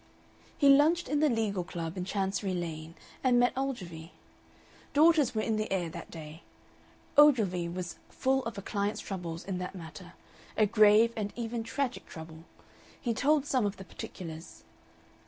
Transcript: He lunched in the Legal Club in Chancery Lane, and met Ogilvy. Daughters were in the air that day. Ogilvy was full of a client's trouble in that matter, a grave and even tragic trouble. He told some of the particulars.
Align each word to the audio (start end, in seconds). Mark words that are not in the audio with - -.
He 0.57 0.67
lunched 0.67 1.07
in 1.07 1.19
the 1.19 1.29
Legal 1.29 1.63
Club 1.63 1.95
in 1.95 2.05
Chancery 2.05 2.55
Lane, 2.55 2.95
and 3.23 3.37
met 3.39 3.53
Ogilvy. 3.55 4.13
Daughters 4.93 5.35
were 5.35 5.43
in 5.43 5.57
the 5.57 5.71
air 5.71 5.91
that 5.91 6.09
day. 6.09 6.41
Ogilvy 7.19 7.69
was 7.69 7.99
full 8.09 8.43
of 8.45 8.57
a 8.57 8.63
client's 8.63 8.99
trouble 9.01 9.39
in 9.47 9.59
that 9.59 9.75
matter, 9.75 10.13
a 10.57 10.65
grave 10.65 11.13
and 11.15 11.31
even 11.35 11.61
tragic 11.61 12.07
trouble. 12.07 12.45
He 12.99 13.13
told 13.13 13.45
some 13.45 13.63
of 13.63 13.77
the 13.77 13.85
particulars. 13.85 14.63